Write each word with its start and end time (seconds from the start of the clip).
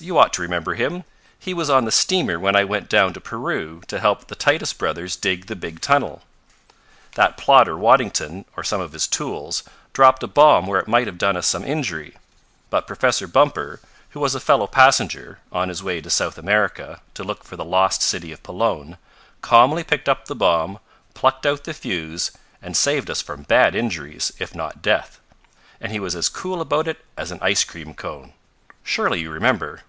You 0.00 0.18
ought 0.18 0.32
to 0.32 0.42
remember 0.42 0.74
him. 0.74 1.04
He 1.38 1.54
was 1.54 1.70
on 1.70 1.84
the 1.84 1.92
steamer 1.92 2.36
when 2.40 2.56
I 2.56 2.64
went 2.64 2.88
down 2.88 3.12
to 3.14 3.20
Peru 3.20 3.80
to 3.86 4.00
help 4.00 4.26
the 4.26 4.34
Titus 4.34 4.72
Brothers 4.72 5.14
dig 5.14 5.46
the 5.46 5.54
big 5.54 5.80
tunnel. 5.80 6.22
That 7.14 7.36
plotter 7.36 7.76
Waddington, 7.78 8.44
or 8.56 8.64
some 8.64 8.80
of 8.80 8.90
his 8.90 9.06
tools, 9.06 9.62
dropped 9.92 10.24
a 10.24 10.26
bomb 10.26 10.66
where 10.66 10.80
it 10.80 10.88
might 10.88 11.06
have 11.06 11.16
done 11.16 11.36
us 11.36 11.46
some 11.46 11.62
injury, 11.62 12.16
but 12.70 12.88
Professor 12.88 13.28
Bumper, 13.28 13.78
who 14.10 14.18
was 14.18 14.34
a 14.34 14.40
fellow 14.40 14.66
passenger, 14.66 15.38
on 15.52 15.68
his 15.68 15.80
way 15.80 16.00
to 16.00 16.10
South 16.10 16.38
America 16.38 17.00
to 17.14 17.22
look 17.22 17.44
for 17.44 17.54
the 17.54 17.64
lost 17.64 18.02
city 18.02 18.32
of 18.32 18.42
Pelone, 18.42 18.98
calmly 19.42 19.84
picked 19.84 20.08
up 20.08 20.24
the 20.24 20.34
bomb, 20.34 20.80
plucked 21.14 21.46
out 21.46 21.62
the 21.62 21.72
fuse, 21.72 22.32
and 22.60 22.76
saved 22.76 23.08
us 23.08 23.22
from 23.22 23.44
bad 23.44 23.76
injuries, 23.76 24.32
if 24.40 24.56
not 24.56 24.82
death. 24.82 25.20
And 25.80 25.92
he 25.92 26.00
was 26.00 26.16
as 26.16 26.28
cool 26.28 26.60
about 26.60 26.88
it 26.88 27.04
as 27.16 27.30
an 27.30 27.38
ice 27.40 27.62
cream 27.62 27.94
cone. 27.94 28.32
Surely 28.84 29.20
you 29.20 29.28
remember!" 29.30 29.82